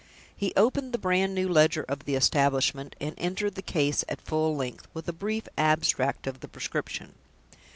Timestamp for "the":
0.93-0.97, 2.05-2.15, 3.53-3.61, 6.39-6.47